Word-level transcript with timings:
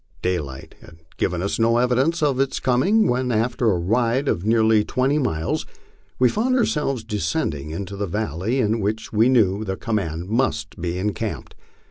Daylight 0.23 0.73
had 0.81 0.97
given 1.17 1.43
us 1.43 1.59
no 1.59 1.77
evidence 1.77 2.23
of 2.23 2.39
its 2.39 2.59
coming, 2.59 3.07
when, 3.07 3.31
after 3.31 3.69
a 3.69 3.77
ride 3.77 4.27
of 4.27 4.43
near 4.43 4.63
ly 4.63 4.81
twenty 4.81 5.19
miles, 5.19 5.67
we 6.17 6.27
found 6.27 6.55
ourselves 6.55 7.03
descending 7.03 7.69
into 7.69 7.95
a 7.97 8.07
valley 8.07 8.59
in 8.59 8.79
which 8.79 9.13
we 9.13 9.29
knev 9.29 9.67
the 9.67 9.77
command 9.77 10.27
must 10.27 10.81
be 10.81 10.97
encamped. 10.97 11.53